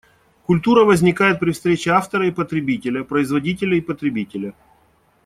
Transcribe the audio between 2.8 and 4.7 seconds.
производителя и потребителя.